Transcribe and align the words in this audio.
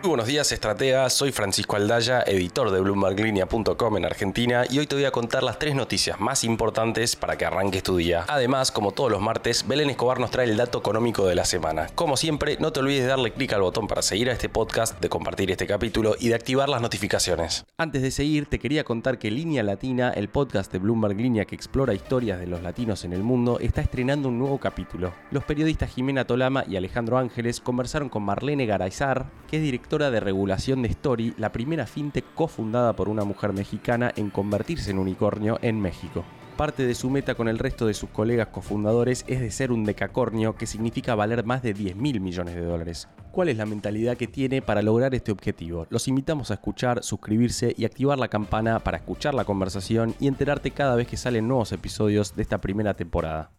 Muy 0.00 0.10
buenos 0.10 0.28
días, 0.28 0.52
estrategas. 0.52 1.12
Soy 1.12 1.32
Francisco 1.32 1.74
Aldaya, 1.74 2.22
editor 2.22 2.70
de 2.70 2.80
BloombergLinea.com 2.80 3.96
en 3.96 4.04
Argentina 4.04 4.62
y 4.70 4.78
hoy 4.78 4.86
te 4.86 4.94
voy 4.94 5.04
a 5.04 5.10
contar 5.10 5.42
las 5.42 5.58
tres 5.58 5.74
noticias 5.74 6.20
más 6.20 6.44
importantes 6.44 7.16
para 7.16 7.36
que 7.36 7.44
arranques 7.44 7.82
tu 7.82 7.96
día. 7.96 8.24
Además, 8.28 8.70
como 8.70 8.92
todos 8.92 9.10
los 9.10 9.20
martes, 9.20 9.66
Belén 9.66 9.90
Escobar 9.90 10.20
nos 10.20 10.30
trae 10.30 10.48
el 10.48 10.56
dato 10.56 10.78
económico 10.78 11.26
de 11.26 11.34
la 11.34 11.44
semana. 11.44 11.88
Como 11.96 12.16
siempre, 12.16 12.56
no 12.60 12.72
te 12.72 12.78
olvides 12.78 13.02
de 13.02 13.08
darle 13.08 13.32
clic 13.32 13.52
al 13.54 13.62
botón 13.62 13.88
para 13.88 14.02
seguir 14.02 14.30
a 14.30 14.34
este 14.34 14.48
podcast, 14.48 15.00
de 15.00 15.08
compartir 15.08 15.50
este 15.50 15.66
capítulo 15.66 16.14
y 16.20 16.28
de 16.28 16.36
activar 16.36 16.68
las 16.68 16.80
notificaciones. 16.80 17.66
Antes 17.76 18.00
de 18.00 18.12
seguir, 18.12 18.46
te 18.46 18.60
quería 18.60 18.84
contar 18.84 19.18
que 19.18 19.32
Línea 19.32 19.64
Latina, 19.64 20.10
el 20.10 20.28
podcast 20.28 20.70
de 20.70 20.78
Bloomberg 20.78 21.16
Línea 21.16 21.44
que 21.44 21.56
explora 21.56 21.92
historias 21.92 22.38
de 22.38 22.46
los 22.46 22.62
latinos 22.62 23.04
en 23.04 23.14
el 23.14 23.24
mundo, 23.24 23.58
está 23.58 23.80
estrenando 23.80 24.28
un 24.28 24.38
nuevo 24.38 24.58
capítulo. 24.58 25.12
Los 25.32 25.42
periodistas 25.42 25.90
Jimena 25.90 26.24
Tolama 26.24 26.62
y 26.68 26.76
Alejandro 26.76 27.18
Ángeles 27.18 27.60
conversaron 27.60 28.08
con 28.08 28.22
Marlene 28.22 28.64
Garayzar, 28.64 29.26
que 29.50 29.56
es 29.56 29.62
directora 29.64 29.87
de 29.88 30.20
regulación 30.20 30.82
de 30.82 30.88
Story, 30.88 31.32
la 31.38 31.50
primera 31.50 31.86
fintech 31.86 32.24
cofundada 32.34 32.92
por 32.92 33.08
una 33.08 33.24
mujer 33.24 33.54
mexicana 33.54 34.12
en 34.16 34.28
convertirse 34.28 34.90
en 34.90 34.98
unicornio 34.98 35.58
en 35.62 35.80
México. 35.80 36.24
Parte 36.58 36.84
de 36.84 36.94
su 36.94 37.08
meta 37.08 37.34
con 37.34 37.48
el 37.48 37.58
resto 37.58 37.86
de 37.86 37.94
sus 37.94 38.10
colegas 38.10 38.48
cofundadores 38.48 39.24
es 39.28 39.40
de 39.40 39.50
ser 39.50 39.72
un 39.72 39.84
decacornio, 39.84 40.56
que 40.56 40.66
significa 40.66 41.14
valer 41.14 41.44
más 41.44 41.62
de 41.62 41.72
10 41.72 41.96
mil 41.96 42.20
millones 42.20 42.54
de 42.54 42.60
dólares. 42.60 43.08
¿Cuál 43.32 43.48
es 43.48 43.56
la 43.56 43.64
mentalidad 43.64 44.18
que 44.18 44.26
tiene 44.26 44.60
para 44.60 44.82
lograr 44.82 45.14
este 45.14 45.32
objetivo? 45.32 45.86
Los 45.88 46.06
invitamos 46.06 46.50
a 46.50 46.54
escuchar, 46.54 47.02
suscribirse 47.02 47.74
y 47.78 47.86
activar 47.86 48.18
la 48.18 48.28
campana 48.28 48.80
para 48.80 48.98
escuchar 48.98 49.32
la 49.32 49.44
conversación 49.44 50.14
y 50.20 50.28
enterarte 50.28 50.70
cada 50.70 50.96
vez 50.96 51.08
que 51.08 51.16
salen 51.16 51.48
nuevos 51.48 51.72
episodios 51.72 52.36
de 52.36 52.42
esta 52.42 52.58
primera 52.58 52.92
temporada. 52.92 53.50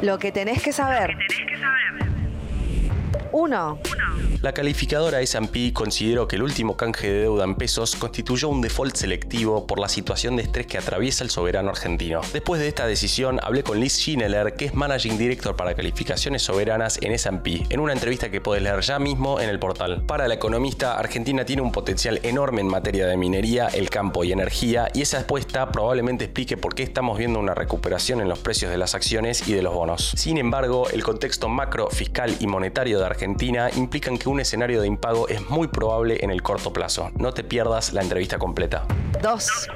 Lo 0.00 0.18
que 0.18 0.32
tenés 0.32 0.62
que 0.62 0.72
saber. 0.72 1.16
1. 3.32 3.78
La 4.42 4.52
calificadora 4.52 5.20
S&P 5.20 5.72
consideró 5.72 6.28
que 6.28 6.36
el 6.36 6.42
último 6.42 6.76
canje 6.76 7.10
de 7.10 7.20
deuda 7.22 7.44
en 7.44 7.54
pesos 7.54 7.96
constituyó 7.96 8.48
un 8.48 8.60
default 8.60 8.94
selectivo 8.94 9.66
por 9.66 9.80
la 9.80 9.88
situación 9.88 10.36
de 10.36 10.42
estrés 10.42 10.66
que 10.66 10.78
atraviesa 10.78 11.24
el 11.24 11.30
soberano 11.30 11.70
argentino. 11.70 12.20
Después 12.32 12.60
de 12.60 12.68
esta 12.68 12.86
decisión, 12.86 13.40
hablé 13.42 13.62
con 13.62 13.80
Liz 13.80 13.94
Schineler, 13.94 14.54
que 14.54 14.66
es 14.66 14.74
Managing 14.74 15.18
Director 15.18 15.56
para 15.56 15.74
calificaciones 15.74 16.42
soberanas 16.42 16.98
en 17.02 17.12
S&P, 17.12 17.66
en 17.70 17.80
una 17.80 17.92
entrevista 17.92 18.30
que 18.30 18.40
puedes 18.40 18.62
leer 18.62 18.80
ya 18.80 18.98
mismo 18.98 19.40
en 19.40 19.48
el 19.48 19.58
portal. 19.58 20.02
Para 20.06 20.28
la 20.28 20.34
economista, 20.34 20.98
Argentina 20.98 21.44
tiene 21.44 21.62
un 21.62 21.72
potencial 21.72 22.20
enorme 22.22 22.60
en 22.60 22.68
materia 22.68 23.06
de 23.06 23.16
minería, 23.16 23.68
el 23.68 23.90
campo 23.90 24.22
y 24.22 24.32
energía, 24.32 24.88
y 24.94 25.02
esa 25.02 25.20
apuesta 25.20 25.72
probablemente 25.72 26.24
explique 26.24 26.56
por 26.56 26.74
qué 26.74 26.82
estamos 26.82 27.18
viendo 27.18 27.40
una 27.40 27.54
recuperación 27.54 28.20
en 28.20 28.28
los 28.28 28.38
precios 28.38 28.70
de 28.70 28.78
las 28.78 28.94
acciones 28.94 29.48
y 29.48 29.54
de 29.54 29.62
los 29.62 29.74
bonos. 29.74 30.12
Sin 30.16 30.38
embargo, 30.38 30.88
el 30.90 31.02
contexto 31.02 31.48
macro, 31.48 31.88
fiscal 31.90 32.36
y 32.38 32.46
monetario 32.46 32.98
de 32.98 33.06
Argentina 33.06 33.15
implican 33.24 34.18
que 34.18 34.28
un 34.28 34.40
escenario 34.40 34.80
de 34.80 34.86
impago 34.86 35.28
es 35.28 35.48
muy 35.48 35.68
probable 35.68 36.18
en 36.22 36.30
el 36.30 36.42
corto 36.42 36.72
plazo. 36.72 37.10
No 37.18 37.32
te 37.32 37.44
pierdas 37.44 37.92
la 37.92 38.02
entrevista 38.02 38.38
completa. 38.38 38.86
2. 39.22 39.68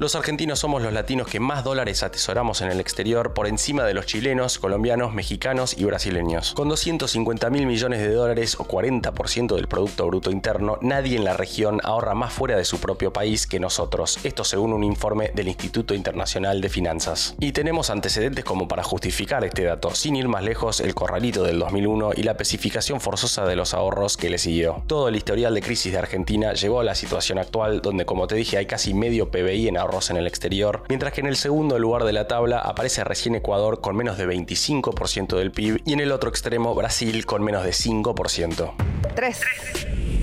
Los 0.00 0.14
argentinos 0.14 0.60
somos 0.60 0.80
los 0.80 0.94
latinos 0.94 1.26
que 1.26 1.40
más 1.40 1.62
dólares 1.62 2.02
atesoramos 2.02 2.62
en 2.62 2.70
el 2.70 2.80
exterior 2.80 3.34
por 3.34 3.46
encima 3.46 3.84
de 3.84 3.92
los 3.92 4.06
chilenos, 4.06 4.58
colombianos, 4.58 5.12
mexicanos 5.12 5.76
y 5.76 5.84
brasileños. 5.84 6.54
Con 6.54 6.70
250 6.70 7.50
mil 7.50 7.66
millones 7.66 8.00
de 8.00 8.10
dólares 8.14 8.56
o 8.58 8.64
40% 8.64 9.54
del 9.54 9.68
Producto 9.68 10.06
Bruto 10.06 10.30
Interno, 10.30 10.78
nadie 10.80 11.18
en 11.18 11.24
la 11.24 11.36
región 11.36 11.82
ahorra 11.84 12.14
más 12.14 12.32
fuera 12.32 12.56
de 12.56 12.64
su 12.64 12.80
propio 12.80 13.12
país 13.12 13.46
que 13.46 13.60
nosotros. 13.60 14.18
Esto 14.24 14.42
según 14.42 14.72
un 14.72 14.84
informe 14.84 15.32
del 15.34 15.48
Instituto 15.48 15.92
Internacional 15.92 16.62
de 16.62 16.70
Finanzas. 16.70 17.34
Y 17.38 17.52
tenemos 17.52 17.90
antecedentes 17.90 18.46
como 18.46 18.68
para 18.68 18.82
justificar 18.82 19.44
este 19.44 19.64
dato. 19.64 19.94
Sin 19.94 20.16
ir 20.16 20.28
más 20.28 20.42
lejos, 20.42 20.80
el 20.80 20.94
corralito 20.94 21.42
del 21.42 21.58
2001 21.58 22.12
y 22.16 22.22
la 22.22 22.30
especificación 22.30 23.02
forzosa 23.02 23.44
de 23.44 23.54
los 23.54 23.74
ahorros 23.74 24.16
que 24.16 24.30
le 24.30 24.38
siguió. 24.38 24.82
Todo 24.86 25.08
el 25.08 25.16
historial 25.16 25.52
de 25.52 25.60
crisis 25.60 25.92
de 25.92 25.98
Argentina 25.98 26.54
llevó 26.54 26.80
a 26.80 26.84
la 26.84 26.94
situación 26.94 27.38
actual 27.38 27.82
donde, 27.82 28.06
como 28.06 28.26
te 28.26 28.36
dije, 28.36 28.56
hay 28.56 28.64
casi 28.64 28.94
medio 28.94 29.30
PBI 29.30 29.68
en 29.68 29.76
ahorros 29.76 29.89
en 30.10 30.16
el 30.16 30.26
exterior, 30.26 30.84
mientras 30.88 31.12
que 31.12 31.20
en 31.20 31.26
el 31.26 31.36
segundo 31.36 31.78
lugar 31.78 32.04
de 32.04 32.12
la 32.12 32.28
tabla 32.28 32.60
aparece 32.60 33.02
recién 33.02 33.34
Ecuador 33.34 33.80
con 33.80 33.96
menos 33.96 34.16
de 34.16 34.26
25% 34.26 35.36
del 35.36 35.50
PIB 35.50 35.82
y 35.84 35.92
en 35.92 36.00
el 36.00 36.12
otro 36.12 36.30
extremo 36.30 36.74
Brasil 36.74 37.26
con 37.26 37.42
menos 37.42 37.64
de 37.64 37.70
5%. 37.70 38.72
3. 39.14 39.40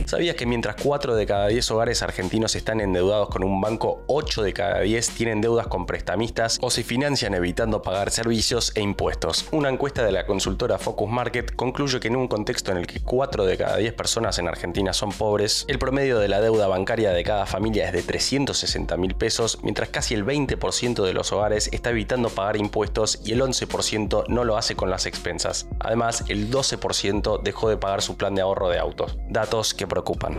¿Sabías 0.07 0.37
que 0.37 0.45
mientras 0.45 0.77
4 0.81 1.17
de 1.17 1.25
cada 1.25 1.47
10 1.47 1.69
hogares 1.71 2.01
argentinos 2.01 2.55
están 2.55 2.79
endeudados 2.79 3.27
con 3.27 3.43
un 3.43 3.59
banco, 3.59 4.05
8 4.07 4.41
de 4.41 4.53
cada 4.53 4.79
10 4.79 5.09
tienen 5.09 5.41
deudas 5.41 5.67
con 5.67 5.85
prestamistas 5.85 6.59
o 6.61 6.69
se 6.69 6.85
financian 6.85 7.33
evitando 7.33 7.81
pagar 7.81 8.09
servicios 8.09 8.71
e 8.75 8.81
impuestos? 8.81 9.49
Una 9.51 9.67
encuesta 9.67 10.05
de 10.05 10.13
la 10.13 10.25
consultora 10.25 10.77
Focus 10.77 11.09
Market 11.09 11.53
concluye 11.57 11.99
que 11.99 12.07
en 12.07 12.15
un 12.15 12.29
contexto 12.29 12.71
en 12.71 12.77
el 12.77 12.87
que 12.87 13.01
4 13.01 13.45
de 13.45 13.57
cada 13.57 13.75
10 13.75 13.95
personas 13.95 14.39
en 14.39 14.47
Argentina 14.47 14.93
son 14.93 15.11
pobres, 15.11 15.65
el 15.67 15.77
promedio 15.77 16.19
de 16.19 16.29
la 16.29 16.39
deuda 16.39 16.69
bancaria 16.69 17.11
de 17.11 17.25
cada 17.25 17.45
familia 17.45 17.87
es 17.87 17.91
de 17.91 18.01
360 18.01 18.95
mil 18.95 19.13
pesos, 19.13 19.59
mientras 19.61 19.89
casi 19.89 20.13
el 20.13 20.25
20% 20.25 21.03
de 21.03 21.13
los 21.13 21.33
hogares 21.33 21.67
está 21.73 21.89
evitando 21.89 22.29
pagar 22.29 22.55
impuestos 22.55 23.19
y 23.25 23.33
el 23.33 23.41
11% 23.41 24.23
no 24.29 24.45
lo 24.45 24.55
hace 24.55 24.73
con 24.77 24.89
las 24.89 25.05
expensas. 25.05 25.67
Además, 25.81 26.23
el 26.29 26.49
12% 26.49 27.41
dejó 27.43 27.67
de 27.67 27.75
pagar 27.75 28.01
su 28.01 28.15
plan 28.15 28.35
de 28.35 28.41
ahorro 28.41 28.69
de 28.69 28.79
autos. 28.79 29.17
Datos 29.27 29.73
que 29.73 29.85
preocupan. 29.97 30.35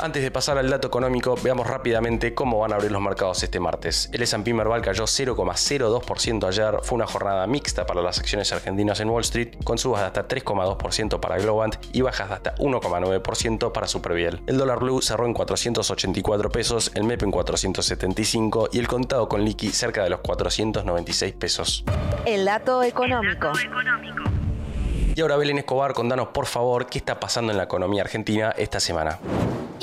Antes 0.00 0.22
de 0.22 0.30
pasar 0.30 0.56
al 0.56 0.70
dato 0.70 0.88
económico, 0.88 1.36
veamos 1.42 1.66
rápidamente 1.66 2.34
cómo 2.34 2.58
van 2.58 2.72
a 2.72 2.76
abrir 2.76 2.90
los 2.90 3.02
mercados 3.02 3.42
este 3.42 3.60
martes. 3.60 4.08
El 4.12 4.22
S&P 4.22 4.54
Merval 4.54 4.80
cayó 4.80 5.04
0,02% 5.04 6.48
ayer, 6.48 6.78
fue 6.82 6.96
una 6.96 7.06
jornada 7.06 7.46
mixta 7.46 7.84
para 7.84 8.00
las 8.00 8.18
acciones 8.18 8.50
argentinas 8.52 9.00
en 9.00 9.10
Wall 9.10 9.20
Street, 9.22 9.56
con 9.62 9.76
subas 9.76 10.00
de 10.00 10.06
hasta 10.06 10.26
3,2% 10.26 11.20
para 11.20 11.36
Globant 11.36 11.76
y 11.92 12.00
bajas 12.00 12.28
de 12.28 12.34
hasta 12.34 12.54
1,9% 12.56 13.72
para 13.72 13.86
Superviel. 13.86 14.40
El 14.46 14.56
dólar 14.56 14.80
blue 14.80 15.02
cerró 15.02 15.26
en 15.26 15.34
484 15.34 16.50
pesos, 16.50 16.90
el 16.94 17.04
MEP 17.04 17.24
en 17.24 17.30
475 17.30 18.70
y 18.72 18.78
el 18.78 18.88
contado 18.88 19.28
con 19.28 19.44
liqui 19.44 19.68
cerca 19.68 20.02
de 20.02 20.10
los 20.10 20.20
496 20.20 21.34
pesos. 21.34 21.84
El 22.24 22.46
dato 22.46 22.82
económico. 22.82 23.52
Y 25.16 25.20
ahora 25.20 25.36
Belén 25.36 25.58
Escobar, 25.58 25.92
contanos 25.92 26.28
por 26.28 26.46
favor 26.46 26.86
qué 26.86 26.98
está 26.98 27.20
pasando 27.20 27.52
en 27.52 27.58
la 27.58 27.64
economía 27.64 28.02
argentina 28.02 28.52
esta 28.58 28.80
semana. 28.80 29.20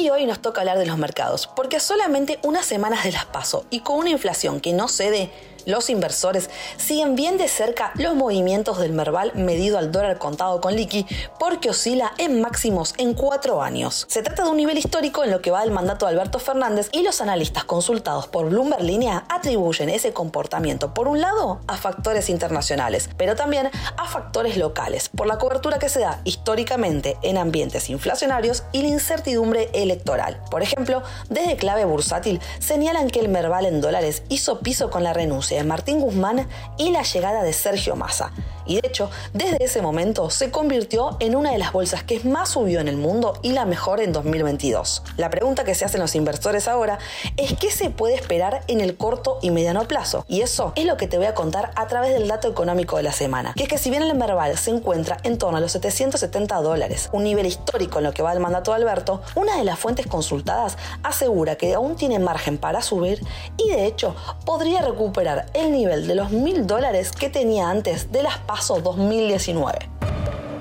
Y 0.01 0.09
hoy 0.09 0.25
nos 0.25 0.41
toca 0.41 0.62
hablar 0.62 0.79
de 0.79 0.88
los 0.88 0.97
mercados, 0.97 1.45
porque 1.56 1.79
solamente 1.79 2.39
unas 2.41 2.66
semanas 2.66 3.03
de 3.03 3.12
las 3.12 3.25
paso 3.25 3.66
y 3.69 3.81
con 3.81 4.00
una 4.00 4.09
inflación 4.09 4.59
que 4.59 4.73
no 4.73 4.88
cede, 4.88 5.29
los 5.66 5.89
inversores 5.89 6.50
siguen 6.78 7.16
bien 7.16 7.38
de 7.38 7.47
cerca 7.47 7.91
los 7.95 8.16
movimientos 8.16 8.79
del 8.79 8.94
Merval 8.94 9.31
medido 9.35 9.78
al 9.78 9.91
dólar 9.91 10.17
contado 10.17 10.62
con 10.62 10.75
liqui 10.75 11.06
porque 11.39 11.69
oscila 11.69 12.13
en 12.17 12.41
máximos 12.41 12.94
en 12.97 13.13
cuatro 13.13 13.62
años. 13.62 14.06
Se 14.09 14.23
trata 14.23 14.44
de 14.44 14.50
un 14.50 14.57
nivel 14.57 14.78
histórico 14.78 15.23
en 15.23 15.31
lo 15.31 15.41
que 15.41 15.51
va 15.51 15.62
del 15.62 15.72
mandato 15.72 16.06
de 16.06 16.13
Alberto 16.13 16.39
Fernández 16.39 16.89
y 16.91 17.03
los 17.03 17.22
analistas 17.22 17.63
consultados 17.63 18.28
por 18.28 18.50
Bloomberg 18.50 18.83
Línea 18.83 19.25
atribuyen 19.29 19.89
ese 19.89 20.13
comportamiento 20.13 20.94
por 20.94 21.07
un 21.07 21.22
lado 21.22 21.62
a 21.68 21.78
factores 21.78 22.29
internacionales, 22.29 23.09
pero 23.18 23.35
también 23.35 23.69
a 23.97 24.07
factores 24.07 24.57
locales, 24.57 25.09
por 25.09 25.28
la 25.28 25.38
cobertura 25.38 25.79
que 25.79 25.89
se 25.89 26.00
da 26.00 26.22
históricamente 26.23 27.18
en 27.22 27.38
ambientes 27.38 27.89
inflacionarios 27.89 28.63
y 28.72 28.81
la 28.81 28.89
incertidumbre 28.89 29.69
electoral. 29.91 30.41
Por 30.50 30.63
ejemplo, 30.63 31.03
desde 31.29 31.57
clave 31.57 31.85
bursátil 31.85 32.40
señalan 32.59 33.09
que 33.09 33.19
el 33.19 33.29
Merval 33.29 33.66
en 33.66 33.81
dólares 33.81 34.24
hizo 34.29 34.59
piso 34.59 34.90
con 34.90 35.03
la 35.03 35.13
renuncia 35.13 35.57
de 35.57 35.63
Martín 35.63 36.00
Guzmán 36.00 36.47
y 36.78 36.91
la 36.91 37.03
llegada 37.03 37.44
de 37.44 37.53
Sergio 37.53 37.96
Massa. 37.96 38.31
Y 38.66 38.79
de 38.79 38.88
hecho, 38.88 39.09
desde 39.33 39.63
ese 39.63 39.81
momento 39.81 40.29
se 40.29 40.51
convirtió 40.51 41.17
en 41.19 41.35
una 41.35 41.51
de 41.51 41.57
las 41.57 41.72
bolsas 41.72 42.03
que 42.03 42.19
más 42.22 42.49
subió 42.49 42.79
en 42.79 42.88
el 42.88 42.97
mundo 42.97 43.33
y 43.41 43.51
la 43.51 43.66
mejor 43.66 44.01
en 44.01 44.13
2022. 44.13 45.03
La 45.17 45.29
pregunta 45.29 45.63
que 45.63 45.75
se 45.75 45.85
hacen 45.85 46.01
los 46.01 46.16
inversores 46.16 46.67
ahora 46.67 47.00
es 47.38 47.53
qué 47.57 47.71
se 47.71 47.89
puede 47.89 48.16
esperar 48.16 48.63
en 48.67 48.81
el 48.81 48.97
corto 48.97 49.39
y 49.41 49.51
mediano 49.51 49.88
plazo. 49.88 50.25
Y 50.27 50.41
eso 50.41 50.73
es 50.75 50.85
lo 50.85 50.97
que 50.97 51.07
te 51.07 51.17
voy 51.17 51.27
a 51.27 51.33
contar 51.33 51.71
a 51.75 51.88
través 51.88 52.13
del 52.13 52.27
dato 52.27 52.47
económico 52.47 52.97
de 52.97 53.03
la 53.03 53.12
semana. 53.12 53.53
Que 53.56 53.63
es 53.63 53.69
que 53.69 53.77
si 53.77 53.89
bien 53.89 54.03
el 54.03 54.15
Merval 54.15 54.57
se 54.57 54.71
encuentra 54.71 55.18
en 55.24 55.38
torno 55.38 55.57
a 55.57 55.62
los 55.62 55.71
770 55.71 56.62
dólares, 56.62 57.09
un 57.12 57.24
nivel 57.24 57.45
histórico 57.45 58.00
en 58.00 58.06
lo 58.06 58.13
que 58.13 58.24
va 58.24 58.31
del 58.31 58.41
mandato 58.41 58.71
de 58.71 58.77
Alberto, 58.77 59.21
una 59.36 59.57
de 59.57 59.63
las 59.63 59.80
fuentes 59.80 60.07
consultadas 60.07 60.77
asegura 61.03 61.56
que 61.56 61.74
aún 61.74 61.95
tiene 61.95 62.19
margen 62.19 62.57
para 62.57 62.81
subir 62.81 63.21
y 63.57 63.69
de 63.69 63.86
hecho 63.86 64.15
podría 64.45 64.81
recuperar 64.81 65.45
el 65.53 65.71
nivel 65.71 66.07
de 66.07 66.15
los 66.15 66.31
mil 66.31 66.68
dólares 66.68 67.12
que 67.12 67.30
tenía 67.30 67.69
antes 67.69 68.12
de 68.12 68.24
las 68.24 68.38
PASO 68.53 68.81
2019. 68.81 69.77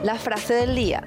La 0.04 0.14
frase 0.14 0.54
del 0.54 0.76
día. 0.76 1.02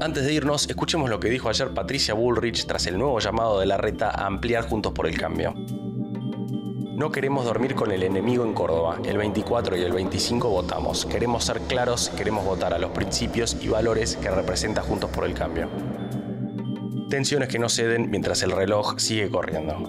Antes 0.00 0.24
de 0.24 0.32
irnos, 0.32 0.70
escuchemos 0.70 1.10
lo 1.10 1.18
que 1.18 1.28
dijo 1.28 1.48
ayer 1.48 1.74
Patricia 1.74 2.14
Bullrich 2.14 2.66
tras 2.66 2.86
el 2.86 2.96
nuevo 2.96 3.18
llamado 3.18 3.58
de 3.58 3.66
la 3.66 3.78
reta 3.78 4.10
a 4.10 4.26
ampliar 4.26 4.68
Juntos 4.68 4.92
por 4.92 5.08
el 5.08 5.18
Cambio. 5.18 5.54
No 5.56 7.10
queremos 7.10 7.44
dormir 7.46 7.74
con 7.74 7.90
el 7.90 8.04
enemigo 8.04 8.44
en 8.44 8.54
Córdoba. 8.54 8.98
El 9.04 9.18
24 9.18 9.76
y 9.76 9.82
el 9.82 9.90
25 9.92 10.50
votamos. 10.50 11.04
Queremos 11.04 11.42
ser 11.42 11.62
claros, 11.62 12.10
queremos 12.10 12.44
votar 12.44 12.72
a 12.72 12.78
los 12.78 12.92
principios 12.92 13.56
y 13.60 13.66
valores 13.66 14.14
que 14.14 14.30
representa 14.30 14.82
Juntos 14.82 15.10
por 15.10 15.24
el 15.24 15.34
Cambio. 15.34 15.68
Tensiones 17.10 17.48
que 17.48 17.58
no 17.58 17.68
ceden 17.68 18.08
mientras 18.08 18.44
el 18.44 18.52
reloj 18.52 19.00
sigue 19.00 19.28
corriendo. 19.28 19.88